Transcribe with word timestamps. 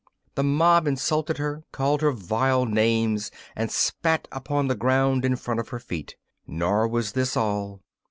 The 0.33 0.41
mob 0.43 0.87
insulted 0.87 1.37
her, 1.37 1.63
called 1.71 2.01
her 2.01 2.11
vile 2.11 2.65
names 2.65 3.29
and 3.55 3.69
spat 3.71 4.27
upon 4.31 4.67
the 4.67 4.73
ground 4.73 5.23
in 5.23 5.35
front 5.35 5.59
of 5.59 5.69
her 5.69 5.77
feet. 5.79 6.15
Nor 6.47 6.87
was 6.87 7.11
this 7.11 7.37
all. 7.37 7.83